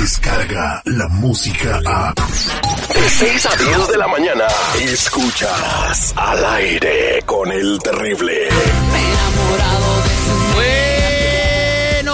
llega 0.00 0.82
la 0.86 1.08
música 1.08 1.78
a... 1.84 2.14
De 2.14 3.10
6 3.10 3.46
a 3.46 3.56
10 3.56 3.88
de 3.88 3.98
la 3.98 4.08
mañana, 4.08 4.46
escuchas 4.80 6.14
al 6.16 6.44
aire 6.44 7.22
con 7.26 7.52
el 7.52 7.78
terrible. 7.82 8.48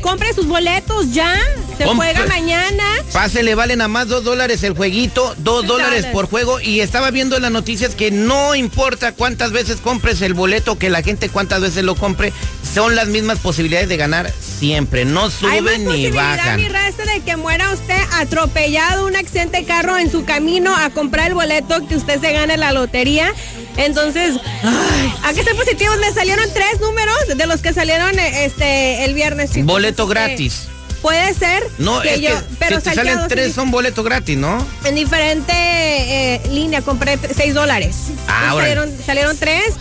compre 0.00 0.32
sus 0.32 0.46
boletos 0.46 1.12
ya. 1.12 1.34
Se 1.78 1.84
Compre- 1.84 2.12
juega 2.14 2.26
mañana. 2.26 2.84
Pase, 3.12 3.42
le 3.42 3.54
valen 3.54 3.80
a 3.80 3.88
más 3.88 4.08
dos 4.08 4.22
dólares 4.24 4.62
el 4.62 4.74
jueguito, 4.74 5.34
dos 5.38 5.66
dólares 5.66 6.06
por 6.12 6.28
juego. 6.28 6.60
Y 6.60 6.80
estaba 6.80 7.10
viendo 7.10 7.36
en 7.36 7.42
las 7.42 7.50
noticias 7.50 7.94
que 7.94 8.10
no 8.10 8.54
importa 8.54 9.12
cuántas 9.12 9.50
veces 9.52 9.80
compres 9.80 10.22
el 10.22 10.34
boleto, 10.34 10.78
que 10.78 10.90
la 10.90 11.02
gente 11.02 11.28
cuántas 11.28 11.60
veces 11.60 11.82
lo 11.84 11.94
compre, 11.96 12.32
son 12.74 12.94
las 12.94 13.08
mismas 13.08 13.38
posibilidades 13.40 13.88
de 13.88 13.96
ganar 13.96 14.32
siempre. 14.58 15.04
No 15.04 15.22
Hay 15.24 15.26
más 15.26 15.34
suben 15.34 15.80
ni 15.80 15.86
posibilidad, 15.86 16.36
bajan. 16.36 16.56
mi 16.56 16.68
raza, 16.68 17.04
de 17.04 17.20
que 17.20 17.36
muera 17.36 17.72
usted 17.72 17.98
atropellado 18.14 19.06
un 19.06 19.16
accidente 19.16 19.58
de 19.58 19.64
carro 19.64 19.98
en 19.98 20.10
su 20.10 20.24
camino 20.24 20.74
a 20.76 20.90
comprar 20.90 21.28
el 21.28 21.34
boleto 21.34 21.86
que 21.88 21.96
usted 21.96 22.20
se 22.20 22.32
gane 22.32 22.56
la 22.56 22.72
lotería. 22.72 23.32
Entonces, 23.76 24.36
ay, 24.62 25.14
hay 25.22 25.34
que 25.34 25.44
ser 25.44 25.56
positivos. 25.56 25.98
Me 25.98 26.12
salieron 26.12 26.46
tres 26.52 26.80
números 26.80 27.16
de 27.36 27.46
los 27.46 27.60
que 27.60 27.72
salieron 27.72 28.18
eh, 28.18 28.44
este 28.44 29.04
el 29.04 29.14
viernes. 29.14 29.50
chicos. 29.50 29.66
Boleto 29.66 30.06
gratis. 30.06 30.68
Puede 31.02 31.34
ser. 31.34 31.62
No, 31.76 32.00
que 32.00 32.14
es 32.14 32.20
yo, 32.20 32.30
que 32.30 32.44
pero 32.58 32.80
si 32.80 32.88
te 32.88 32.94
salen 32.94 33.28
tres 33.28 33.54
son 33.54 33.70
boleto 33.70 34.02
gratis, 34.02 34.38
¿no? 34.38 34.66
En 34.84 34.94
diferente 34.94 35.52
eh, 35.52 36.40
línea 36.50 36.80
compré 36.80 37.18
seis 37.36 37.52
dólares. 37.52 37.96
Ah, 38.26 38.54
órale. 38.54 38.74
salieron, 38.74 39.04
salieron 39.04 39.36
tres. 39.36 39.74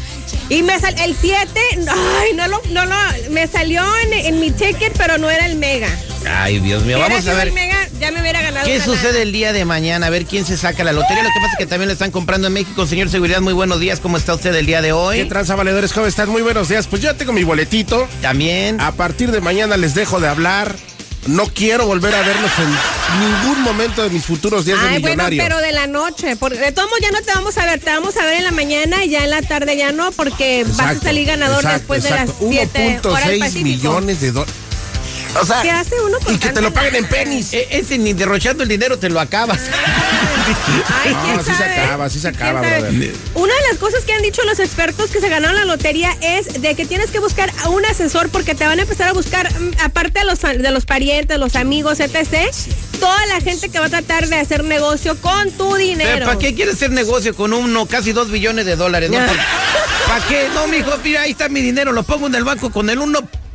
Y 0.50 0.62
me 0.64 0.78
sal, 0.80 0.94
el 1.00 1.16
7, 1.16 1.48
ay, 1.88 2.34
no 2.36 2.48
lo, 2.48 2.62
no 2.72 2.86
lo, 2.86 2.96
me 3.30 3.48
salió 3.48 3.84
en, 4.04 4.14
en 4.14 4.40
mi 4.40 4.52
ticket, 4.52 4.94
pero 4.98 5.18
no 5.18 5.30
era 5.30 5.46
el 5.46 5.56
mega. 5.56 5.88
Ay, 6.28 6.60
Dios 6.60 6.84
mío, 6.84 7.00
vamos 7.00 7.26
a 7.28 7.34
ver. 7.34 7.54
Ya 8.04 8.12
me 8.12 8.22
hubiera 8.22 8.42
ganado. 8.42 8.66
¿Qué 8.66 8.80
sucede 8.82 9.22
el 9.22 9.32
día 9.32 9.54
de 9.54 9.66
mañana? 9.66 10.08
A 10.08 10.10
ver 10.10 10.26
quién 10.26 10.46
se 10.46 10.58
saca 10.58 10.84
la 10.84 10.92
lotería. 10.94 11.24
Lo 11.24 11.30
que 11.30 11.40
pasa 11.40 11.52
es 11.54 11.58
que 11.58 11.66
también 11.66 11.88
le 11.88 11.94
están 11.94 12.12
comprando 12.12 12.48
en 12.48 12.54
México. 12.54 12.86
Señor 12.86 13.10
Seguridad, 13.10 13.42
muy 13.42 13.54
buenos 13.54 13.80
días. 13.80 14.00
¿Cómo 14.00 14.18
está 14.18 14.34
usted 14.34 14.54
el 14.56 14.66
día 14.66 14.82
de 14.82 14.90
¿Qué 14.90 14.94
hoy? 14.94 15.26
tranza, 15.30 15.56
valedores? 15.56 15.94
¿Cómo 15.94 16.06
están? 16.06 16.30
Muy 16.30 16.42
buenos 16.42 16.70
días. 16.70 16.88
Pues 16.88 17.02
yo 17.02 17.12
ya 17.12 17.18
tengo 17.18 17.34
mi 17.34 17.44
boletito. 17.44 18.08
También. 18.22 18.80
A 18.82 18.92
partir 18.92 19.32
de 19.32 19.42
mañana 19.42 19.78
les 19.78 19.96
dejo 19.96 20.20
de 20.20 20.28
hablar. 20.28 20.76
No 21.26 21.46
quiero 21.46 21.88
volver 21.88 22.14
a 22.14 22.22
verlos 22.22 22.52
en 22.60 23.20
ningún 23.22 23.62
momento 23.62 24.04
de 24.04 24.10
mis 24.10 24.26
futuros 24.26 24.66
días 24.66 24.82
de 24.82 24.88
Ay, 24.90 25.00
bueno, 25.02 25.24
millonario. 25.24 25.42
pero 25.42 25.58
de 25.60 25.72
la 25.72 25.88
noche. 25.88 26.36
Porque 26.36 26.58
de 26.60 26.74
todos 26.74 26.90
modos 26.90 27.00
ya 27.02 27.12
no 27.12 27.22
te 27.22 27.32
vamos 27.34 27.58
a 27.58 27.66
ver, 27.66 27.80
te 27.80 27.90
vamos 27.92 28.18
a 28.18 28.26
ver 28.26 28.40
en 28.40 28.44
la 28.44 28.52
mañana 28.52 29.06
y 29.06 29.10
ya 29.12 29.24
en 29.24 29.30
la 29.30 29.42
tarde 29.42 29.78
ya 29.78 29.94
no, 29.94 30.12
porque 30.12 30.66
vas 30.68 30.80
a 30.80 30.84
Exacto, 30.84 31.04
salir 31.06 31.26
ganador 31.28 31.60
exacto, 31.64 31.78
después 31.94 32.04
exacto. 32.04 32.36
de 32.50 32.56
las 32.56 32.70
7 32.74 33.08
horas 33.08 33.28
1.6 33.30 33.40
Pacífico. 33.40 33.64
millones 33.64 34.20
de 34.20 34.32
dólares. 34.34 34.54
O 35.42 35.46
sea, 35.46 35.62
¿Qué 35.62 35.72
hace 35.72 35.96
uno 36.02 36.20
con 36.20 36.36
y 36.36 36.38
que 36.38 36.50
te 36.50 36.62
lo 36.62 36.74
paguen 36.74 36.96
en 36.96 37.06
penis. 37.06 37.54
E- 37.54 37.68
ese 37.72 37.98
ni 37.98 38.14
derrochando 38.14 38.64
el 38.64 38.70
dinero 38.70 38.98
te 38.98 39.10
lo 39.10 39.20
acabas. 39.20 39.60
Ay, 41.04 41.16
¿quién 41.24 41.38
No, 41.38 41.44
sí 41.44 41.52
se 41.56 41.64
acaba, 41.64 42.10
sí 42.10 42.20
se 42.20 42.32
¿Quién 42.32 42.44
acaba, 42.44 42.62
brother. 42.62 43.14
Una 43.36 43.54
de 43.54 43.62
las 43.70 43.78
cosas 43.78 44.04
que 44.04 44.14
han 44.14 44.22
dicho 44.22 44.44
los 44.44 44.60
expertos 44.60 45.10
que 45.10 45.20
se 45.20 45.30
ganaron 45.30 45.56
la 45.56 45.66
lotería 45.66 46.16
es 46.22 46.62
de 46.62 46.76
que 46.76 46.86
tienes 46.86 47.12
que 47.12 47.20
buscar 47.20 47.52
a 47.64 47.70
un 47.70 47.86
asesor 47.86 48.30
porque 48.30 48.56
te 48.56 48.66
van 48.66 48.80
a 48.80 48.84
empezar 48.84 49.08
a 49.08 49.14
buscar, 49.14 49.52
mm, 49.60 49.72
aparte 49.84 50.20
de 50.20 50.26
los, 50.26 50.42
de 50.42 50.72
los 50.72 50.86
parientes, 50.86 51.38
los 51.40 51.56
amigos, 51.56 52.00
etc., 52.00 52.54
toda 53.00 53.26
la 53.28 53.42
gente 53.42 53.70
que 53.70 53.80
va 53.80 53.88
a 53.88 53.90
tratar 53.90 54.28
de 54.28 54.36
hacer 54.36 54.64
negocio 54.64 55.20
con 55.20 55.52
tu 55.52 55.76
dinero. 55.76 56.26
¿Para 56.26 56.40
qué 56.40 56.54
quieres 56.54 56.76
hacer 56.76 56.92
negocio 56.92 57.36
con 57.36 57.54
uno, 57.54 57.86
casi 57.86 58.12
dos 58.12 58.30
billones 58.30 58.66
de 58.66 58.76
dólares? 58.76 59.12
¿Para 60.08 60.26
qué? 60.28 60.48
No, 60.54 60.68
mijo, 60.68 60.92
mira, 61.04 61.22
ahí 61.22 61.32
está 61.32 61.50
mi 61.50 61.62
dinero, 61.62 61.92
lo 61.92 62.04
pongo 62.04 62.28
en 62.28 62.36
el 62.36 62.44
banco 62.44 62.72
con 62.72 62.90
el 62.90 63.00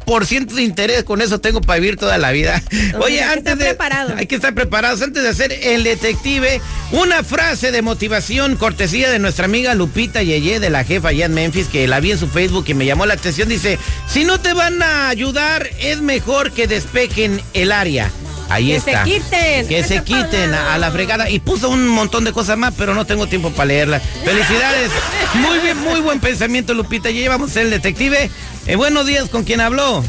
1% 0.09 0.47
de 0.47 0.63
interés, 0.63 1.05
con 1.05 1.21
eso 1.21 1.41
tengo 1.41 1.61
para 1.61 1.79
vivir 1.81 1.97
toda 1.97 2.19
la 2.19 2.33
vida. 2.33 2.63
Oye, 3.01 3.23
hay 3.23 3.39
antes 3.39 3.53
estar 3.53 3.59
de... 3.59 3.65
preparados. 3.67 4.13
Hay 4.17 4.27
que 4.27 4.37
estar 4.37 4.55
preparados. 4.55 5.03
Antes 5.03 5.23
de 5.23 5.29
hacer 5.29 5.53
el 5.53 5.85
detective, 5.85 6.61
una 6.93 7.23
frase 7.23 7.71
de 7.71 7.83
motivación, 7.83 8.57
cortesía 8.57 9.11
de 9.11 9.19
nuestra 9.19 9.45
amiga 9.45 9.75
Lupita 9.75 10.23
Yeye, 10.23 10.61
de 10.61 10.71
la 10.71 10.85
jefa 10.85 11.09
allá 11.09 11.27
en 11.27 11.35
Memphis, 11.35 11.69
que 11.69 11.87
la 11.87 12.01
vi 12.01 12.13
en 12.13 12.19
su 12.19 12.29
Facebook 12.29 12.65
y 12.69 12.75
me 12.75 12.87
llamó 12.87 13.07
la 13.07 13.15
atención. 13.15 13.49
Dice, 13.49 13.79
si 14.07 14.25
no 14.25 14.41
te 14.41 14.55
van 14.55 14.83
a 14.83 15.09
ayudar, 15.09 15.69
es 15.81 16.01
mejor 16.01 16.53
que 16.53 16.67
despejen 16.67 17.41
el 17.53 17.73
área. 17.73 18.11
Ahí 18.49 18.69
Que 18.69 18.77
está. 18.77 19.05
se 19.05 19.11
quiten. 19.11 19.69
Que 19.69 19.85
se 19.85 20.03
quiten 20.05 20.55
a 20.55 20.79
la 20.79 20.91
fregada. 20.91 21.29
Y 21.31 21.39
puso 21.41 21.69
un 21.69 21.87
montón 21.87 22.25
de 22.25 22.33
cosas 22.33 22.57
más, 22.57 22.73
pero 22.77 22.95
no 22.95 23.05
tengo 23.05 23.27
tiempo 23.27 23.51
para 23.51 23.67
leerlas. 23.67 24.03
Felicidades. 24.25 24.91
Muy 25.35 25.59
bien, 25.59 25.77
muy 25.79 26.01
buen 26.01 26.21
pensamiento, 26.21 26.75
Lupita. 26.75 27.11
Ya 27.11 27.21
llevamos 27.21 27.55
el 27.57 27.71
detective. 27.71 28.31
Eh, 28.67 28.77
buenos 28.77 29.07
días, 29.07 29.29
¿con 29.29 29.45
quién 29.45 29.61
habló? 29.61 30.03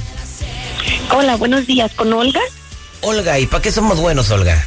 Hola, 1.11 1.35
buenos 1.35 1.65
días, 1.67 1.91
¿con 1.95 2.13
Olga? 2.13 2.41
Olga, 3.01 3.39
¿y 3.39 3.45
para 3.47 3.61
qué 3.61 3.71
somos 3.71 3.99
buenos, 3.99 4.29
Olga? 4.31 4.65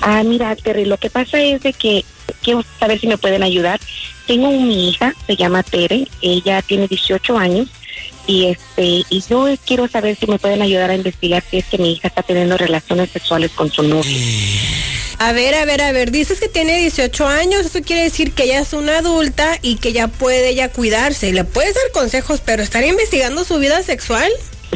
Ah, 0.00 0.22
mira, 0.24 0.54
Terry, 0.56 0.84
lo 0.84 0.96
que 0.98 1.10
pasa 1.10 1.38
es 1.40 1.62
de 1.62 1.72
que 1.72 2.04
quiero 2.42 2.64
saber 2.78 3.00
si 3.00 3.06
me 3.06 3.16
pueden 3.18 3.42
ayudar. 3.42 3.80
Tengo 4.26 4.48
una 4.48 4.72
hija, 4.72 5.14
se 5.26 5.36
llama 5.36 5.62
Tere, 5.62 6.06
ella 6.20 6.62
tiene 6.62 6.86
18 6.88 7.38
años 7.38 7.68
y 8.26 8.46
este 8.46 9.04
y 9.08 9.24
yo 9.28 9.46
quiero 9.64 9.88
saber 9.88 10.16
si 10.16 10.26
me 10.26 10.38
pueden 10.38 10.62
ayudar 10.62 10.90
a 10.90 10.94
investigar 10.94 11.42
si 11.50 11.58
es 11.58 11.66
que 11.66 11.78
mi 11.78 11.92
hija 11.92 12.08
está 12.08 12.22
teniendo 12.22 12.56
relaciones 12.56 13.10
sexuales 13.10 13.50
con 13.52 13.70
su 13.70 13.82
novio. 13.82 14.18
A 15.18 15.32
ver, 15.32 15.54
a 15.54 15.64
ver, 15.64 15.82
a 15.82 15.92
ver, 15.92 16.10
dices 16.10 16.40
que 16.40 16.48
tiene 16.48 16.78
18 16.78 17.26
años, 17.28 17.66
eso 17.66 17.80
quiere 17.82 18.02
decir 18.02 18.32
que 18.32 18.44
ella 18.44 18.60
es 18.60 18.72
una 18.72 18.98
adulta 18.98 19.56
y 19.62 19.76
que 19.76 19.92
ya 19.92 20.08
puede 20.08 20.54
ya 20.54 20.68
cuidarse. 20.68 21.32
Le 21.32 21.44
puedes 21.44 21.74
dar 21.74 21.84
consejos, 21.92 22.42
pero 22.44 22.62
estar 22.62 22.84
investigando 22.84 23.44
su 23.44 23.58
vida 23.58 23.82
sexual. 23.82 24.30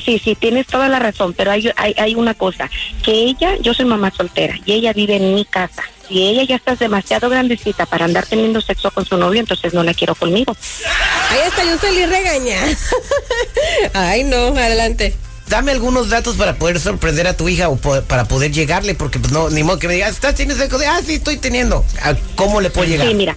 Sí, 0.05 0.21
sí, 0.23 0.37
tienes 0.37 0.67
toda 0.67 0.89
la 0.89 0.99
razón, 0.99 1.33
pero 1.33 1.51
hay, 1.51 1.73
hay, 1.77 1.95
hay 1.99 2.15
una 2.15 2.34
cosa, 2.34 2.71
que 3.03 3.13
ella, 3.13 3.57
yo 3.61 3.75
soy 3.75 3.87
mamá 3.87 4.13
soltera 4.15 4.55
y 4.65 4.75
ella 4.75 4.93
vive 4.93 5.17
en 5.17 5.34
mi 5.34 5.45
casa. 5.45 5.83
Si 6.09 6.22
ella 6.28 6.44
ya 6.44 6.56
está 6.56 6.75
demasiado 6.77 7.28
grandecita 7.28 7.87
para 7.87 8.05
andar 8.05 8.27
teniendo 8.27 8.61
sexo 8.61 8.91
con 8.91 9.05
su 9.05 9.17
novio, 9.17 9.41
entonces 9.41 9.75
no 9.75 9.83
la 9.83 9.93
quiero 9.94 10.15
conmigo. 10.15 10.56
Ahí 11.31 11.39
está, 11.49 11.65
yo 11.65 11.77
salí 11.78 12.06
regañada. 12.06 12.69
Ay, 13.94 14.25
no, 14.25 14.49
adelante. 14.49 15.15
Dame 15.49 15.71
algunos 15.72 16.09
datos 16.09 16.34
para 16.37 16.56
poder 16.56 16.81
sorprender 16.81 17.27
a 17.28 17.37
tu 17.37 17.49
hija 17.49 17.69
o 17.69 17.77
po- 17.77 18.03
para 18.03 18.25
poder 18.27 18.50
llegarle, 18.50 18.95
porque 18.95 19.19
pues 19.21 19.33
no, 19.33 19.49
ni 19.49 19.62
modo 19.62 19.78
que 19.78 19.87
me 19.89 19.95
digas, 19.95 20.11
¿estás 20.12 20.34
teniendo 20.34 20.61
sexo? 20.62 20.78
Ah, 20.89 21.00
sí, 21.06 21.15
estoy 21.15 21.37
teniendo. 21.37 21.84
¿A 22.03 22.15
¿Cómo 22.34 22.61
le 22.61 22.71
puedo 22.71 22.89
llegar? 22.89 23.06
Sí, 23.06 23.15
mira, 23.15 23.37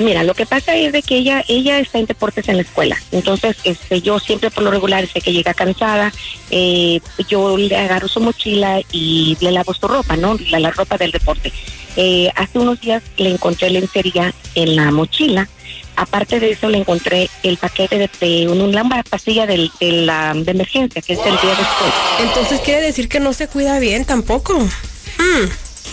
mira, 0.00 0.22
lo 0.22 0.34
que 0.34 0.46
pasa 0.46 0.76
es 0.76 0.92
de 0.92 1.02
que 1.02 1.16
ella 1.16 1.44
ella 1.48 1.80
está 1.80 1.98
en 1.98 2.06
deportes 2.06 2.48
en 2.48 2.56
la 2.56 2.62
escuela, 2.62 2.96
entonces 3.10 3.56
este 3.64 4.00
yo 4.00 4.20
siempre 4.20 4.50
por 4.52 4.62
lo 4.62 4.70
regular 4.70 5.08
sé 5.12 5.20
que 5.20 5.32
llega 5.32 5.54
cansada, 5.54 6.12
eh, 6.50 7.00
yo 7.28 7.56
le 7.58 7.76
agarro 7.76 8.06
su 8.06 8.20
mochila 8.20 8.80
y 8.92 9.36
le 9.40 9.50
lavo 9.50 9.74
su 9.74 9.88
ropa, 9.88 10.16
¿no? 10.16 10.36
La, 10.50 10.60
la 10.60 10.70
ropa 10.70 10.96
del 10.98 11.10
deporte. 11.10 11.52
Eh, 11.96 12.30
hace 12.34 12.58
unos 12.58 12.80
días 12.80 13.02
le 13.16 13.30
encontré 13.30 13.70
lencería 13.70 14.32
en 14.54 14.76
la 14.76 14.90
mochila. 14.90 15.48
Aparte 15.96 16.40
de 16.40 16.50
eso, 16.50 16.68
le 16.68 16.78
encontré 16.78 17.30
el 17.44 17.56
paquete 17.56 17.98
de, 17.98 18.10
de 18.20 18.48
un- 18.48 18.60
una 18.60 19.02
pastilla 19.04 19.46
de, 19.46 19.70
la, 19.80 20.34
de 20.34 20.50
emergencia, 20.50 21.00
que 21.00 21.12
es 21.12 21.18
el 21.20 21.24
día 21.40 21.50
después. 21.50 21.92
Entonces 22.20 22.60
quiere 22.60 22.80
decir 22.82 23.08
que 23.08 23.20
no 23.20 23.32
se 23.32 23.46
cuida 23.46 23.78
bien 23.78 24.04
tampoco. 24.04 24.58
Hmm. 24.58 25.46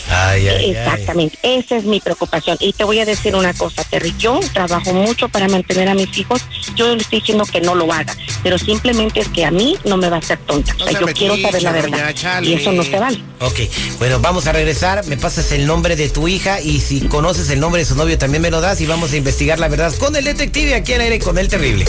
Ay, 0.10 0.48
ay, 0.48 0.56
ay. 0.58 0.72
Exactamente, 0.72 1.38
esa 1.42 1.78
es 1.78 1.84
mi 1.84 2.00
preocupación. 2.00 2.58
Y 2.60 2.74
te 2.74 2.84
voy 2.84 3.00
a 3.00 3.06
decir 3.06 3.36
una 3.36 3.54
cosa, 3.54 3.84
Terry, 3.84 4.14
yo 4.18 4.40
trabajo 4.54 4.94
mucho 4.94 5.30
para 5.30 5.48
mantener 5.48 5.90
a 5.90 5.94
mis 5.94 6.18
hijos, 6.18 6.42
yo 6.76 6.96
le 6.96 7.02
estoy 7.02 7.20
diciendo 7.20 7.46
que 7.46 7.62
no 7.62 7.76
lo 7.76 7.92
haga, 7.92 8.16
pero 8.44 8.58
simplemente 8.58 9.22
es 9.22 9.28
que 9.30 9.46
a 9.46 9.52
mí 9.52 9.78
no 9.86 9.98
me 9.98 10.10
va 10.10 10.18
a 10.18 10.20
hacer 10.20 10.38
tonta. 10.40 10.74
No 10.76 10.86
o 10.86 10.90
sea, 10.90 11.00
yo 11.00 11.08
quiero 11.08 11.38
saber 11.38 11.64
la 11.64 11.72
verdad. 11.72 12.14
Chale. 12.14 12.50
Y 12.50 12.54
eso 12.54 12.72
no 12.72 12.84
se 12.84 13.00
vale. 13.00 13.24
Ok, 13.40 13.60
bueno, 14.00 14.20
vamos 14.20 14.48
a 14.48 14.52
regresar. 14.52 15.06
Me 15.06 15.18
pasas 15.18 15.52
el 15.52 15.66
nombre 15.66 15.96
de 15.96 16.10
tu 16.10 16.28
hija 16.28 16.62
y 16.62 16.80
si 16.80 17.02
conoces 17.02 17.50
el 17.50 17.60
nombre 17.60 17.82
de 17.82 17.86
su 17.86 17.96
novio 17.96 18.18
también 18.18 18.42
me 18.42 18.52
lo 18.52 18.62
das 18.62 18.82
y 18.82 18.86
vamos 18.86 19.14
a 19.14 19.18
investigar 19.18 19.60
la 19.60 19.68
verdad 19.68 19.94
con 19.96 20.16
el 20.16 20.24
detective 20.24 20.76
aquí 20.76 20.94
al 20.94 21.02
aire 21.02 21.20
con 21.20 21.38
el 21.38 21.48
terrible. 21.48 21.86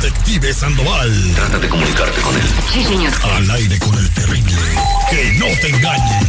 Detective 0.00 0.52
Sandoval. 0.52 1.32
Trata 1.34 1.58
de 1.58 1.68
comunicarte 1.68 2.20
con 2.20 2.34
él. 2.34 2.42
Sí, 2.72 2.84
señor. 2.84 3.12
Al 3.22 3.50
aire 3.50 3.78
con 3.78 3.96
el 3.98 4.08
terrible. 4.10 4.52
Que 5.10 5.32
no 5.38 5.46
te 5.60 5.68
engañen. 5.68 6.26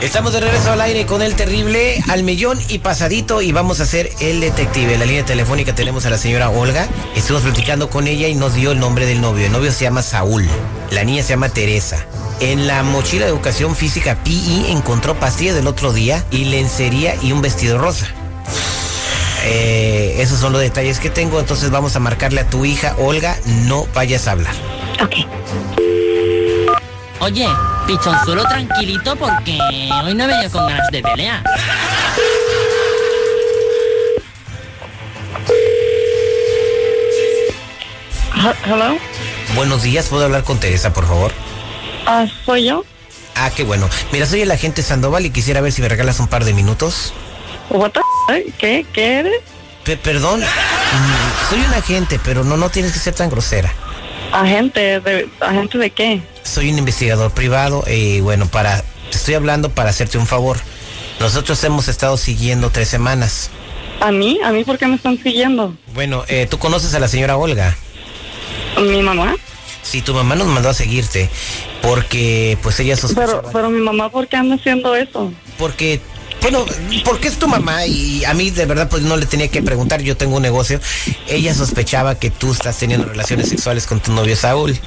Estamos 0.00 0.32
de 0.32 0.40
regreso 0.40 0.72
al 0.72 0.80
aire 0.80 1.04
con 1.06 1.22
el 1.22 1.34
terrible 1.34 2.02
al 2.08 2.22
millón 2.22 2.58
y 2.68 2.78
pasadito 2.78 3.42
y 3.42 3.52
vamos 3.52 3.80
a 3.80 3.84
hacer 3.84 4.10
el 4.20 4.40
detective. 4.40 4.94
En 4.94 5.00
la 5.00 5.06
línea 5.06 5.24
telefónica 5.24 5.74
tenemos 5.74 6.06
a 6.06 6.10
la 6.10 6.18
señora 6.18 6.48
Olga. 6.48 6.88
Estuvimos 7.14 7.42
platicando 7.44 7.90
con 7.90 8.08
ella 8.08 8.26
y 8.26 8.34
nos 8.34 8.54
dio 8.54 8.72
el 8.72 8.80
nombre 8.80 9.06
del 9.06 9.20
novio. 9.20 9.46
El 9.46 9.52
novio 9.52 9.70
se 9.70 9.84
llama 9.84 10.02
Saúl. 10.02 10.48
La 10.90 11.04
niña 11.04 11.22
se 11.22 11.30
llama 11.30 11.50
Teresa. 11.50 12.04
En 12.40 12.66
la 12.66 12.82
mochila 12.82 13.26
de 13.26 13.30
educación 13.30 13.76
física 13.76 14.16
PI 14.24 14.66
encontró 14.70 15.14
pastillas 15.20 15.54
del 15.54 15.66
otro 15.66 15.92
día 15.92 16.24
y 16.30 16.46
lencería 16.46 17.14
y 17.22 17.32
un 17.32 17.42
vestido 17.42 17.78
rosa. 17.78 18.12
Eh, 19.44 20.16
esos 20.18 20.38
son 20.38 20.52
los 20.52 20.60
detalles 20.60 20.98
que 20.98 21.10
tengo, 21.10 21.40
entonces 21.40 21.70
vamos 21.70 21.96
a 21.96 22.00
marcarle 22.00 22.40
a 22.42 22.46
tu 22.48 22.64
hija, 22.64 22.94
Olga, 22.98 23.36
no 23.66 23.86
vayas 23.94 24.28
a 24.28 24.32
hablar. 24.32 24.54
Ok. 25.02 25.14
Oye, 27.20 27.46
pichonzuelo 27.86 28.44
tranquilito 28.44 29.14
porque 29.16 29.58
hoy 30.04 30.14
no 30.14 30.24
he 30.24 30.26
venido 30.26 30.50
con 30.50 30.66
ganas 30.66 30.88
de 30.90 31.02
pelear. 31.02 31.42
Hello. 38.64 38.96
Buenos 39.54 39.82
días, 39.82 40.06
¿puedo 40.08 40.24
hablar 40.24 40.44
con 40.44 40.58
Teresa, 40.58 40.92
por 40.92 41.06
favor? 41.06 41.32
Ah, 42.06 42.26
soy 42.46 42.64
yo. 42.66 42.84
Ah, 43.34 43.50
qué 43.54 43.64
bueno. 43.64 43.88
Mira, 44.12 44.26
soy 44.26 44.42
el 44.42 44.50
agente 44.50 44.82
Sandoval 44.82 45.26
y 45.26 45.30
quisiera 45.30 45.60
ver 45.60 45.72
si 45.72 45.82
me 45.82 45.88
regalas 45.88 46.20
un 46.20 46.28
par 46.28 46.44
de 46.44 46.54
minutos. 46.54 47.12
What 47.68 47.92
the 47.92 48.00
¿Qué? 48.58 48.86
¿Qué 48.92 49.14
eres? 49.20 49.40
Pe- 49.84 49.96
perdón, 49.96 50.40
mm, 50.40 51.48
soy 51.50 51.58
un 51.60 51.74
agente, 51.74 52.20
pero 52.22 52.44
no, 52.44 52.56
no 52.56 52.68
tienes 52.70 52.92
que 52.92 52.98
ser 52.98 53.14
tan 53.14 53.30
grosera. 53.30 53.72
Agente 54.32 55.00
de 55.00 55.28
agente 55.40 55.78
de 55.78 55.90
qué? 55.90 56.22
Soy 56.44 56.70
un 56.70 56.78
investigador 56.78 57.32
privado 57.32 57.84
y 57.90 58.20
bueno, 58.20 58.46
para 58.46 58.82
te 59.10 59.16
estoy 59.16 59.34
hablando 59.34 59.70
para 59.70 59.90
hacerte 59.90 60.18
un 60.18 60.26
favor. 60.26 60.58
Nosotros 61.18 61.62
hemos 61.64 61.88
estado 61.88 62.16
siguiendo 62.16 62.70
tres 62.70 62.88
semanas. 62.88 63.50
A 64.00 64.10
mí, 64.12 64.38
a 64.44 64.50
mí, 64.52 64.64
¿por 64.64 64.78
qué 64.78 64.86
me 64.86 64.94
están 64.96 65.18
siguiendo? 65.22 65.74
Bueno, 65.92 66.24
eh, 66.28 66.46
tú 66.48 66.58
conoces 66.58 66.94
a 66.94 67.00
la 67.00 67.08
señora 67.08 67.36
Olga. 67.36 67.76
Mi 68.80 69.02
mamá. 69.02 69.34
Sí, 69.82 70.00
tu 70.02 70.14
mamá 70.14 70.36
nos 70.36 70.46
mandó 70.46 70.68
a 70.70 70.74
seguirte 70.74 71.28
porque 71.82 72.56
pues 72.62 72.78
ella 72.80 72.94
Pero, 72.94 73.08
sospechaba. 73.08 73.50
pero 73.52 73.70
mi 73.70 73.80
mamá, 73.80 74.08
¿por 74.10 74.28
qué 74.28 74.36
anda 74.36 74.54
haciendo 74.54 74.94
eso? 74.94 75.32
Porque, 75.58 76.00
bueno, 76.42 76.64
porque 77.04 77.28
es 77.28 77.38
tu 77.38 77.48
mamá 77.48 77.86
y 77.86 78.24
a 78.24 78.34
mí 78.34 78.50
de 78.50 78.66
verdad 78.66 78.88
pues 78.88 79.02
no 79.02 79.16
le 79.16 79.26
tenía 79.26 79.48
que 79.48 79.62
preguntar, 79.62 80.02
yo 80.02 80.16
tengo 80.16 80.36
un 80.36 80.42
negocio. 80.42 80.80
Ella 81.28 81.54
sospechaba 81.54 82.18
que 82.18 82.30
tú 82.30 82.52
estás 82.52 82.78
teniendo 82.78 83.06
relaciones 83.06 83.48
sexuales 83.48 83.86
con 83.86 84.00
tu 84.00 84.12
novio 84.12 84.36
Saúl 84.36 84.78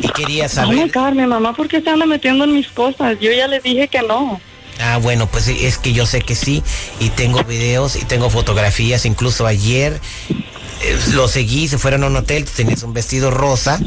y 0.00 0.08
quería 0.08 0.48
saber. 0.48 0.90
God, 0.92 1.12
mi 1.12 1.26
mamá, 1.26 1.52
¿por 1.54 1.68
qué 1.68 1.80
se 1.80 1.90
anda 1.90 2.06
metiendo 2.06 2.44
en 2.44 2.54
mis 2.54 2.68
cosas? 2.68 3.18
Yo 3.20 3.32
ya 3.32 3.46
le 3.48 3.60
dije 3.60 3.88
que 3.88 4.02
no. 4.02 4.40
Ah, 4.80 4.98
bueno, 4.98 5.26
pues 5.26 5.48
es 5.48 5.78
que 5.78 5.92
yo 5.92 6.06
sé 6.06 6.20
que 6.20 6.34
sí 6.34 6.62
y 7.00 7.08
tengo 7.10 7.42
videos 7.42 7.96
y 7.96 8.04
tengo 8.04 8.30
fotografías, 8.30 9.06
incluso 9.06 9.46
ayer 9.46 10.00
eh, 10.82 10.98
lo 11.12 11.26
seguí, 11.26 11.66
se 11.66 11.78
fueron 11.78 12.04
a 12.04 12.06
un 12.06 12.16
hotel, 12.16 12.44
tú 12.44 12.52
tenías 12.56 12.82
un 12.82 12.92
vestido 12.92 13.30
rosa. 13.30 13.80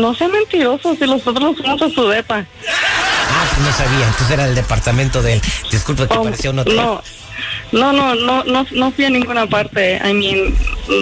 No 0.00 0.14
sea 0.14 0.28
mentiroso, 0.28 0.96
si 0.96 1.04
nosotros 1.04 1.56
fuimos 1.56 1.82
a 1.82 1.90
su 1.90 2.08
depa. 2.08 2.46
Ah, 3.56 3.60
no 3.64 3.72
sabía, 3.72 4.06
entonces 4.06 4.30
era 4.30 4.46
el 4.46 4.54
departamento 4.54 5.22
de 5.22 5.34
él. 5.34 5.42
Disculpa 5.70 6.06
que 6.06 6.16
Oh, 6.16 6.22
parecía 6.22 6.50
un 6.50 6.58
hotel. 6.60 6.76
no, 6.76 7.02
no, 7.72 7.92
no, 7.92 8.14
no, 8.14 8.44
no, 8.44 8.66
no 8.70 8.92
fui 8.92 9.04
a 9.04 9.10
ninguna 9.10 9.46
parte. 9.46 9.96
I 10.04 10.12
mean, 10.14 10.54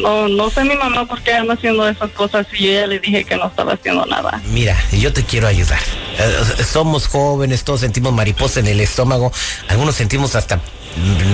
no, 0.03 0.29
no 0.29 0.51
sé 0.51 0.65
mi 0.65 0.75
mamá 0.77 1.05
por 1.07 1.21
qué 1.23 1.35
anda 1.35 1.55
haciendo 1.55 1.89
esas 1.89 2.11
cosas 2.11 2.47
y 2.53 2.67
yo 2.67 2.73
ya 2.73 2.87
le 2.87 2.99
dije 3.01 3.25
que 3.25 3.37
no 3.37 3.47
estaba 3.49 3.75
haciendo 3.75 4.07
nada. 4.07 4.41
Mira, 4.53 4.77
yo 4.93 5.13
te 5.13 5.25
quiero 5.25 5.47
ayudar. 5.49 5.79
Eh, 6.19 6.65
Somos 6.65 7.07
jóvenes, 7.09 7.65
todos 7.65 7.81
sentimos 7.81 8.13
mariposa 8.13 8.61
en 8.61 8.69
el 8.69 8.81
estómago, 8.81 9.33
algunos 9.69 9.95
sentimos 9.97 10.35
hasta 10.37 10.61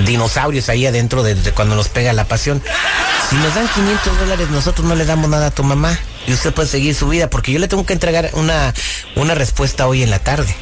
dinosaurios 0.04 0.68
ahí 0.68 0.86
adentro 0.86 1.22
de, 1.22 1.34
de 1.34 1.52
cuando 1.52 1.74
nos 1.76 1.88
pega 1.88 2.12
la 2.12 2.24
pasión. 2.26 2.62
Si 3.28 3.36
nos 3.36 3.54
dan 3.54 3.68
500 3.68 4.18
dólares, 4.20 4.48
nosotros 4.50 4.86
no 4.86 4.94
le 4.94 5.04
damos 5.04 5.30
nada 5.30 5.46
a 5.46 5.50
tu 5.50 5.62
mamá 5.62 5.96
y 6.26 6.32
usted 6.32 6.52
puede 6.52 6.68
seguir 6.68 6.94
su 6.94 7.08
vida 7.08 7.30
porque 7.30 7.52
yo 7.52 7.58
le 7.58 7.68
tengo 7.68 7.86
que 7.86 7.92
entregar 7.92 8.30
una, 8.34 8.74
una 9.16 9.34
respuesta 9.34 9.86
hoy 9.86 10.02
en 10.02 10.10
la 10.10 10.18
tarde. 10.18 10.54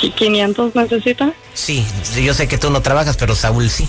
¿Qui- 0.00 0.14
¿500 0.14 0.72
necesita? 0.74 1.32
Sí, 1.52 1.84
yo 2.22 2.34
sé 2.34 2.48
que 2.48 2.58
tú 2.58 2.70
no 2.70 2.80
trabajas, 2.82 3.16
pero 3.16 3.34
Saúl 3.34 3.68
sí. 3.70 3.88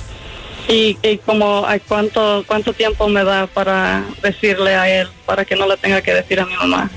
¿Y, 0.67 0.97
y 1.03 1.17
como 1.19 1.65
a 1.65 1.77
cuánto, 1.79 2.43
cuánto 2.47 2.73
tiempo 2.73 3.07
me 3.07 3.23
da 3.23 3.47
para 3.47 4.03
decirle 4.23 4.75
a 4.75 4.89
él, 4.89 5.07
para 5.25 5.45
que 5.45 5.55
no 5.55 5.67
le 5.67 5.77
tenga 5.77 6.01
que 6.01 6.13
decir 6.13 6.39
a 6.39 6.45
mi 6.45 6.55
mamá? 6.55 6.89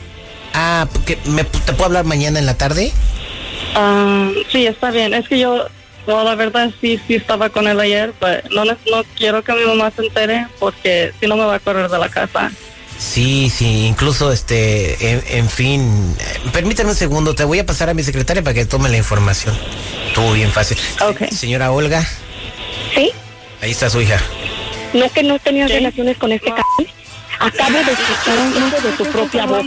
Ah, 0.54 0.88
porque 0.92 1.18
me, 1.26 1.44
¿te 1.44 1.72
puedo 1.74 1.84
hablar 1.84 2.04
mañana 2.04 2.38
en 2.38 2.46
la 2.46 2.54
tarde? 2.54 2.90
Ah, 3.74 4.30
sí, 4.50 4.66
está 4.66 4.90
bien. 4.90 5.12
Es 5.14 5.28
que 5.28 5.38
yo, 5.38 5.66
no, 6.08 6.24
la 6.24 6.34
verdad 6.34 6.70
sí, 6.80 6.98
sí 7.06 7.14
estaba 7.14 7.50
con 7.50 7.68
él 7.68 7.78
ayer, 7.78 8.12
pero 8.18 8.42
no, 8.50 8.64
ne- 8.64 8.76
no 8.90 9.04
quiero 9.16 9.44
que 9.44 9.52
mi 9.52 9.64
mamá 9.64 9.92
se 9.94 10.04
entere 10.06 10.46
porque 10.58 11.12
si 11.20 11.26
no 11.28 11.36
me 11.36 11.44
va 11.44 11.54
a 11.56 11.60
correr 11.60 11.88
de 11.88 11.98
la 11.98 12.08
casa. 12.08 12.50
Sí, 12.98 13.48
sí, 13.54 13.86
incluso 13.86 14.32
este, 14.32 15.12
en, 15.12 15.22
en 15.28 15.48
fin, 15.48 16.16
permítame 16.52 16.90
un 16.90 16.96
segundo, 16.96 17.34
te 17.36 17.44
voy 17.44 17.60
a 17.60 17.64
pasar 17.66 17.88
a 17.90 17.94
mi 17.94 18.02
secretaria 18.02 18.42
para 18.42 18.54
que 18.54 18.64
tome 18.64 18.88
la 18.88 18.96
información. 18.96 19.56
Estuvo 20.08 20.32
bien 20.32 20.50
fácil. 20.50 20.76
Ok. 21.08 21.28
Señora 21.30 21.70
Olga, 21.70 22.04
¿Sí? 22.94 23.12
ahí 23.62 23.70
está 23.70 23.88
su 23.88 24.00
hija. 24.00 24.20
¿No 24.94 25.08
que 25.12 25.22
no 25.22 25.38
tenías 25.38 25.68
¿Qué? 25.70 25.74
relaciones 25.76 26.16
con 26.18 26.32
este 26.32 26.48
cabrón? 26.48 26.64
Acabo 27.38 27.78
de 27.78 27.92
escuchar 27.92 28.38
eso 28.56 28.88
de 28.88 28.92
tu 28.96 29.04
propia 29.12 29.46
voz. 29.46 29.66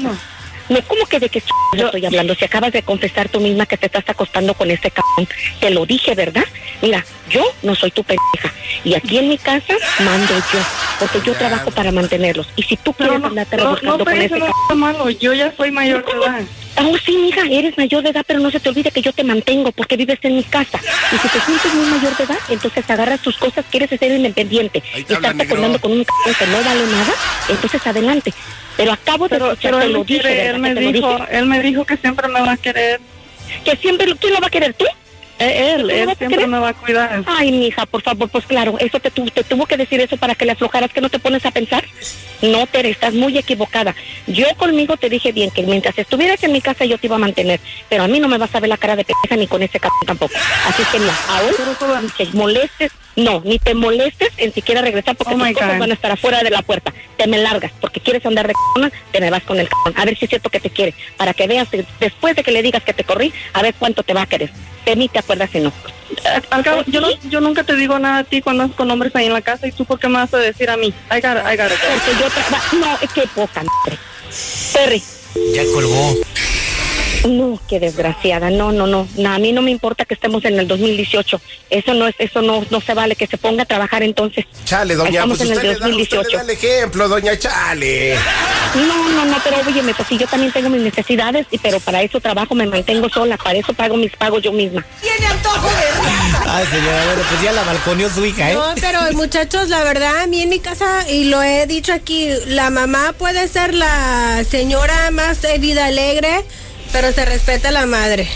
No, 0.71 0.81
¿cómo 0.88 1.06
que 1.06 1.19
de 1.19 1.29
qué 1.29 1.41
ch- 1.41 1.51
estoy 1.85 2.06
hablando? 2.06 2.33
Si 2.33 2.45
acabas 2.45 2.71
de 2.71 2.81
confesar 2.83 3.27
tú 3.29 3.39
misma 3.41 3.65
que 3.65 3.77
te 3.77 3.88
estás 3.88 4.03
acostando 4.07 4.53
con 4.53 4.71
este 4.71 4.89
cabrón. 4.89 5.27
Te 5.59 5.69
lo 5.69 5.85
dije, 5.85 6.15
¿verdad? 6.15 6.45
Mira, 6.81 7.06
yo 7.29 7.44
no 7.62 7.75
soy 7.75 7.91
tu 7.91 8.03
pendeja. 8.03 8.53
Y 8.83 8.94
aquí 8.95 9.18
en 9.18 9.29
mi 9.29 9.38
casa 9.38 9.73
mando 10.00 10.33
yo. 10.33 10.59
Porque 11.00 11.21
yo 11.25 11.33
trabajo 11.33 11.71
para 11.71 11.91
mantenerlos. 11.91 12.47
Y 12.56 12.63
si 12.63 12.77
tú 12.77 12.94
quieres 12.94 13.19
no, 13.19 13.27
andarte 13.27 13.57
no, 13.57 13.63
rebuscando 13.63 13.97
no, 13.97 14.03
con 14.06 14.13
pero 14.13 14.21
este 14.25 14.38
eso 14.38 14.47
no 14.69 14.75
malo. 14.75 15.09
Yo 15.09 15.33
ya 15.33 15.53
soy 15.57 15.71
mayor 15.71 16.06
de 16.06 16.12
edad. 16.12 16.41
Oh, 16.77 16.97
sí, 17.06 17.18
mija, 17.18 17.41
eres 17.50 17.77
mayor 17.77 18.01
de 18.01 18.09
edad, 18.09 18.23
pero 18.25 18.39
no 18.39 18.50
se 18.50 18.59
te 18.59 18.69
olvide 18.69 18.91
que 18.91 19.01
yo 19.01 19.12
te 19.12 19.23
mantengo 19.23 19.71
porque 19.71 19.97
vives 19.97 20.19
en 20.23 20.38
mi 20.38 20.44
casa. 20.44 20.79
Y 21.12 21.18
si 21.18 21.27
te 21.27 21.39
sientes 21.41 21.73
muy 21.73 21.85
mayor 21.88 22.15
de 22.18 22.23
edad, 22.23 22.38
entonces 22.50 22.89
agarras 22.89 23.21
tus 23.21 23.38
cosas, 23.38 23.65
quieres 23.69 23.89
ser 23.89 24.12
independiente 24.12 24.81
y 24.95 25.03
te 25.03 25.15
habla, 25.15 25.29
estás 25.29 25.35
negro. 25.35 25.53
acordando 25.56 25.79
con 25.81 25.91
un 25.91 26.00
c 26.06 26.33
que 26.39 26.47
no 26.47 26.63
vale 26.63 26.85
nada, 26.88 27.13
entonces 27.50 27.86
adelante. 27.86 28.34
Pero 28.77 28.93
acabo 28.93 29.25
de 29.27 29.29
Pero, 29.29 29.51
escuchar, 29.51 29.72
pero 29.72 29.79
te 29.79 29.86
él 29.86 29.91
lo 29.93 30.03
dije, 30.05 30.22
quiere, 30.22 30.36
¿verdad 30.43 30.55
él 30.55 30.62
me 30.62 30.93
dijo, 30.93 31.10
dije? 31.17 31.38
él 31.38 31.45
me 31.45 31.62
dijo 31.62 31.86
que 31.86 31.98
siempre 31.98 32.27
me 32.29 32.41
va 32.41 32.51
a 32.53 32.57
querer. 32.57 33.01
Que 33.65 33.75
siempre, 33.75 34.15
¿quién 34.19 34.34
lo 34.34 34.39
va 34.39 34.48
a 34.48 34.50
querer 34.50 34.74
tú? 34.74 34.86
Eh, 35.41 35.74
Él, 35.75 35.81
¿Tú 35.81 35.88
lo 35.88 35.93
él 35.93 36.05
vas 36.05 36.15
a 36.15 36.17
siempre 36.17 36.48
me 36.48 36.60
va 36.60 36.69
a 36.69 36.74
cuidar. 36.74 37.24
Ay, 37.25 37.51
mija, 37.51 37.86
por 37.86 38.01
favor, 38.01 38.29
pues 38.29 38.45
claro, 38.45 38.75
eso 38.79 39.00
te, 39.00 39.10
tu- 39.12 39.25
te 39.25 39.43
tuvo 39.43 39.65
que 39.65 39.77
decir 39.77 40.00
eso 40.00 40.17
para 40.17 40.36
que 40.36 40.45
le 40.45 40.51
aflojaras 40.51 40.91
que 40.91 41.01
no 41.01 41.10
te 41.10 41.19
pones 41.19 41.45
a 41.45 41.51
pensar. 41.51 41.83
No, 42.41 42.65
Tere, 42.67 42.89
estás 42.89 43.13
muy 43.13 43.38
equivocada. 43.38 43.95
Yo 44.27 44.45
conmigo 44.57 44.98
te 44.98 45.10
dije 45.10 45.31
bien 45.31 45.51
que 45.51 45.63
mientras 45.63 45.98
estuvieras 45.98 46.43
en 46.43 46.51
mi 46.51 46.62
casa 46.62 46.86
yo 46.86 46.98
te 46.98 47.07
iba 47.07 47.15
a 47.15 47.19
mantener, 47.19 47.60
pero 47.89 48.03
a 48.03 48.07
mí 48.07 48.19
no 48.19 48.27
me 48.27 48.38
vas 48.38 48.53
a 48.55 48.60
ver 48.60 48.69
la 48.69 48.77
cara 48.77 48.95
de 48.95 49.03
pendeja 49.05 49.36
ni 49.36 49.48
con 49.48 49.62
ese 49.62 49.79
cabrón 49.79 50.00
tampoco. 50.05 50.33
Así 50.67 50.83
que 50.91 51.00
mira, 51.00 51.15
ahora 51.27 51.55
te 52.17 52.25
molestes, 52.33 52.91
no, 53.15 53.41
ni 53.44 53.60
te 53.60 53.74
molestes 53.74 54.32
en 54.38 54.53
siquiera 54.53 54.82
regresar 54.82 55.15
porque 55.15 55.34
Oh 55.34 55.38
tus 55.38 55.53
cosas 55.53 55.80
van 55.80 55.91
a 55.91 55.94
estar 55.94 56.12
afuera 56.12 56.44
de 56.44 56.50
la 56.50 56.62
puerta. 56.62 56.94
Te 57.18 57.27
me 57.27 57.38
largas 57.38 57.72
porque 57.80 58.00
quieres 58.00 58.25
andar 58.25 58.48
de 58.48 58.53
cabrona, 58.53 58.91
te 59.12 59.20
me 59.20 59.30
vas 59.30 59.44
con 59.44 59.60
el 59.60 59.68
cabrón. 59.68 59.94
A 59.98 60.06
ver 60.06 60.18
si 60.18 60.25
es 60.25 60.30
cierto 60.30 60.50
que 60.50 60.60
te 60.60 60.70
quiere, 60.70 60.94
para 61.18 61.34
que 61.34 61.48
veas 61.48 61.68
que 61.70 61.86
después 62.00 62.36
de 62.36 62.44
que 62.44 62.51
le 62.51 62.62
digas 62.62 62.84
que 62.84 62.94
te 62.94 63.03
corrí, 63.03 63.34
a 63.53 63.62
ver 63.62 63.75
cuánto 63.77 64.03
te 64.03 64.13
va 64.13 64.24
a 64.24 64.25
querer. 64.25 64.51
De 64.86 64.96
mí 64.96 65.10
te 65.10 65.20
acuerdas 65.20 65.50
si 65.51 65.60
no. 65.60 65.70
Eh, 65.70 66.41
Al 66.50 66.63
cabo, 66.63 66.84
yo, 66.88 67.01
no, 67.01 67.10
yo 67.30 67.39
nunca 67.41 67.63
te 67.63 67.75
digo 67.75 68.00
nada 68.00 68.20
a 68.20 68.24
ti 68.24 68.41
cuando 68.41 68.63
andas 68.63 68.77
con 68.77 68.89
hombres 68.89 69.15
ahí 69.15 69.27
en 69.27 69.34
la 69.34 69.41
casa 69.41 69.68
y 69.68 69.72
tú 69.72 69.86
por 69.86 70.00
qué 70.00 70.08
me 70.08 70.15
vas 70.15 70.34
a 70.34 70.38
decir 70.38 70.70
a 70.70 70.77
mí. 70.77 70.88
I 71.12 71.22
got 71.22 71.38
it, 71.38 71.44
I 71.46 71.58
got 71.58 71.72
it. 71.72 71.80
Porque 71.80 72.20
yo 72.20 72.30
trabajo. 72.30 72.75
No, 72.77 72.98
es 73.01 73.12
que 73.12 73.27
poca 73.27 73.63
madre. 73.63 73.98
Terry. 74.74 75.03
Ya 75.53 75.63
colgó. 75.74 76.15
No, 77.27 77.59
qué 77.69 77.79
desgraciada. 77.79 78.49
No, 78.49 78.71
no, 78.71 78.87
no. 78.87 79.07
No, 79.17 79.31
a 79.31 79.37
mí 79.37 79.51
no 79.51 79.61
me 79.61 79.71
importa 79.71 80.05
que 80.05 80.13
estemos 80.15 80.43
en 80.45 80.59
el 80.59 80.67
2018. 80.67 81.39
Eso 81.69 81.93
no 81.93 82.07
es, 82.07 82.15
eso 82.17 82.41
no, 82.41 82.65
no 82.69 82.81
se 82.81 82.93
vale. 82.93 83.15
Que 83.15 83.27
se 83.27 83.37
ponga 83.37 83.63
a 83.63 83.65
trabajar 83.65 84.03
entonces. 84.03 84.45
Chale, 84.65 84.95
doña, 84.95 85.11
Estamos 85.11 85.37
pues 85.37 85.49
en 85.49 85.55
usted 85.55 85.69
el 85.69 85.73
le, 85.73 85.79
da, 85.79 85.87
usted 85.87 85.99
le 85.99 86.17
2018. 86.17 86.37
da 86.37 86.43
el 86.43 86.49
ejemplo, 86.49 87.07
doña 87.07 87.37
Chale. 87.37 88.15
No, 88.75 89.09
no, 89.09 89.25
no, 89.25 89.37
pero 89.43 89.57
óyeme, 89.67 89.93
pues 89.93 90.07
sí, 90.07 90.17
yo 90.17 90.27
también 90.27 90.51
tengo 90.51 90.69
mis 90.69 90.81
necesidades, 90.81 91.45
y 91.51 91.57
pero 91.57 91.79
para 91.81 92.01
eso 92.01 92.19
trabajo, 92.21 92.55
me 92.55 92.65
mantengo 92.65 93.09
sola, 93.09 93.37
para 93.37 93.59
eso 93.59 93.73
pago 93.73 93.97
mis 93.97 94.15
pagos 94.15 94.41
yo 94.41 94.51
misma. 94.53 94.85
Ay, 96.47 96.65
señora, 96.67 97.05
bueno, 97.05 97.21
pues 97.29 97.41
ya 97.41 97.51
la 97.51 97.63
balconeó 97.63 98.09
su 98.09 98.25
hija, 98.25 98.51
¿eh? 98.51 98.53
No, 98.53 98.73
pero 98.79 98.99
muchachos, 99.13 99.67
la 99.69 99.83
verdad, 99.83 100.21
a 100.21 100.27
mí 100.27 100.41
en 100.41 100.49
mi 100.49 100.59
casa, 100.59 101.09
y 101.09 101.25
lo 101.25 101.41
he 101.43 101.67
dicho 101.67 101.93
aquí, 101.93 102.29
la 102.47 102.69
mamá 102.69 103.13
puede 103.17 103.47
ser 103.47 103.73
la 103.73 104.43
señora 104.49 105.11
más 105.11 105.43
eh, 105.43 105.57
vida 105.59 105.85
alegre, 105.87 106.43
pero 106.91 107.12
se 107.12 107.25
respeta 107.25 107.69
a 107.69 107.71
la 107.71 107.86
madre. 107.86 108.27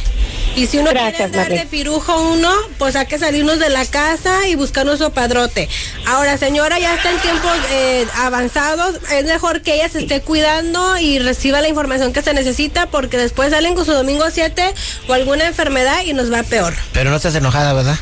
Y 0.56 0.68
si 0.68 0.78
uno 0.78 0.92
quiere 0.92 1.24
andar 1.24 1.50
madre. 1.50 1.60
de 1.60 1.66
pirujo 1.66 2.32
uno, 2.32 2.50
pues 2.78 2.96
hay 2.96 3.08
que 3.08 3.20
salirnos 3.20 3.60
de 3.60 3.70
la 3.70 3.86
casa 3.86 4.48
y 4.48 4.56
buscar 4.56 4.86
nuestro 4.86 5.10
padrote. 5.10 5.68
Ahora, 6.06 6.38
señora, 6.38 6.80
ya 6.80 6.96
está 6.96 7.12
en 7.12 7.20
tiempos 7.20 7.52
eh, 7.72 8.08
avanzados, 8.16 8.96
es 9.12 9.26
mejor 9.26 9.62
que 9.62 9.76
ella 9.76 9.90
se 9.90 10.00
esté 10.00 10.22
cuidando 10.22 10.98
y 10.98 11.20
reciba 11.20 11.60
la 11.60 11.68
información 11.68 12.14
que 12.14 12.22
se 12.22 12.34
necesita, 12.34 12.88
porque 12.88 13.18
después 13.18 13.52
salen 13.52 13.76
con 13.76 13.86
su 13.86 13.92
domingo 13.92 14.26
7 14.32 14.74
o 15.10 15.14
alguna 15.14 15.46
enfermedad 15.46 16.04
y 16.06 16.14
nos 16.14 16.32
va 16.32 16.44
peor. 16.44 16.74
Pero 16.94 17.10
no 17.10 17.18
estás 17.18 17.36
enojada, 17.36 17.74
¿verdad? 17.74 17.98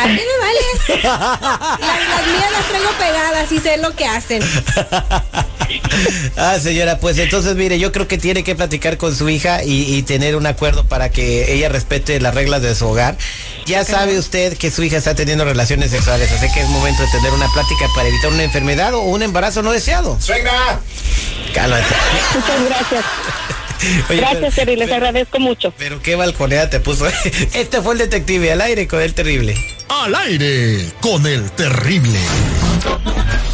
¿A 0.00 0.06
qué 0.06 0.12
me 0.12 0.98
vale? 0.98 1.02
las, 1.04 1.40
las 1.80 2.26
mías 2.26 2.52
las 2.52 2.68
traigo 2.68 2.90
pegadas 2.98 3.52
y 3.52 3.58
sé 3.60 3.76
lo 3.76 3.94
que 3.94 4.06
hacen. 4.06 4.42
ah, 6.36 6.58
señora, 6.60 6.98
pues 6.98 7.18
entonces 7.18 7.54
mire, 7.56 7.78
yo 7.78 7.92
creo 7.92 8.08
que 8.08 8.18
tiene 8.18 8.42
que 8.44 8.54
platicar 8.54 8.96
con 8.96 9.14
su 9.14 9.28
hija 9.28 9.62
y, 9.64 9.94
y 9.94 10.02
tener 10.02 10.36
un 10.36 10.46
acuerdo 10.46 10.84
para 10.84 11.10
que 11.10 11.52
ella 11.54 11.68
respete 11.68 12.20
las 12.20 12.34
reglas 12.34 12.62
de 12.62 12.74
su 12.74 12.86
hogar. 12.86 13.16
Ya 13.66 13.84
sabe 13.84 14.18
usted 14.18 14.56
que 14.58 14.70
su 14.70 14.82
hija 14.82 14.96
está 14.98 15.14
teniendo 15.14 15.44
relaciones 15.44 15.90
sexuales, 15.90 16.30
así 16.32 16.46
que 16.52 16.60
es 16.60 16.68
momento 16.68 17.02
de 17.02 17.08
tener 17.08 17.32
una 17.32 17.48
plática 17.52 17.86
para 17.94 18.08
evitar 18.08 18.30
una 18.32 18.42
enfermedad 18.44 18.94
o 18.94 19.00
un 19.00 19.22
embarazo 19.22 19.62
no 19.62 19.72
deseado. 19.72 20.18
¡Suegra! 20.20 20.80
Cálmate. 21.54 21.84
Muchas 22.34 22.64
gracias. 22.68 23.04
Oye, 24.08 24.18
Gracias, 24.20 24.40
pero- 24.40 24.52
Terry, 24.54 24.76
les 24.76 24.86
pero- 24.88 24.96
agradezco 24.96 25.38
mucho. 25.40 25.72
Pero 25.78 26.00
qué 26.02 26.14
balconeada 26.14 26.70
te 26.70 26.80
puso. 26.80 27.06
Este 27.54 27.80
fue 27.82 27.92
el 27.94 27.98
detective 27.98 28.52
al 28.52 28.60
aire 28.60 28.86
con 28.88 29.00
el 29.00 29.14
terrible. 29.14 29.54
Al 29.88 30.14
aire 30.14 30.90
con 31.00 31.26
el 31.26 31.50
terrible. 31.52 32.18